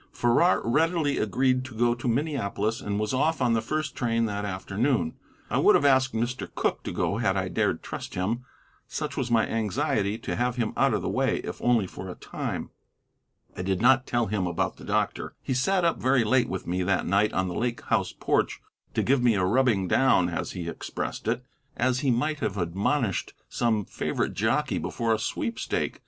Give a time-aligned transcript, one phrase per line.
[0.11, 4.45] Farrar readily agreed to go to Minneapolis, and was off on the first train that
[4.45, 5.13] afternoon.
[5.47, 6.49] I would have asked Mr.
[6.55, 8.43] Cooke to go had I dared trust him,
[8.87, 12.15] such was my anxiety to have him out of the way, if only for a
[12.15, 12.71] time.
[13.55, 15.35] I did not tell him about the doctor.
[15.39, 18.59] He sat up very late with me that night on the Lake House porch
[18.95, 21.45] to give me a rubbing down, as he expressed it,
[21.77, 25.99] as he might have admonished some favorite jockey before a sweepstake.